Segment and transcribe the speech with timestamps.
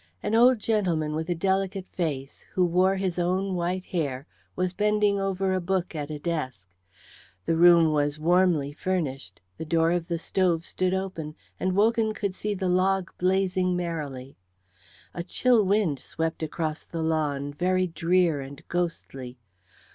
[0.23, 5.19] An old gentleman with a delicate face, who wore his own white hair, was bending
[5.19, 6.67] over a book at a desk.
[7.45, 12.33] The room was warmly furnished, the door of the stove stood open, and Wogan could
[12.33, 14.35] see the logs blazing merrily.
[15.13, 19.37] A chill wind swept across the lawn, very drear and ghostly.